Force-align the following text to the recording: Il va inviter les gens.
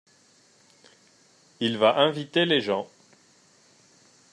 Il 1.59 1.77
va 1.77 1.99
inviter 1.99 2.45
les 2.45 2.59
gens. 2.59 2.87